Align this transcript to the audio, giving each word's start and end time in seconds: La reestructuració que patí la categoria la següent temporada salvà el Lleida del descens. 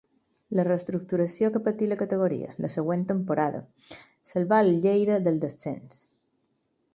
La 0.59 0.63
reestructuració 0.67 1.49
que 1.57 1.61
patí 1.67 1.89
la 1.91 1.97
categoria 1.99 2.49
la 2.65 2.71
següent 2.77 3.03
temporada 3.11 3.61
salvà 4.33 4.63
el 4.67 4.73
Lleida 4.87 5.21
del 5.29 5.39
descens. 5.45 6.01